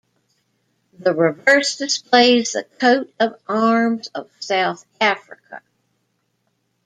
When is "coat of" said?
2.63-3.39